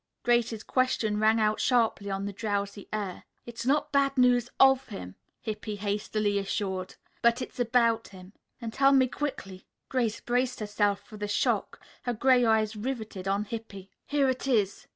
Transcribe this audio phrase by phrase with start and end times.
[0.23, 3.23] Grace's question rang out sharply on the drowsy air.
[3.45, 8.93] "It's not bad news of him," Hippy hastily assured, "but it's about him." "Then tell
[8.93, 13.91] me quickly." Grace braced herself for the shock, her gray eyes riveted on Hippy.
[14.07, 14.87] "Here it is."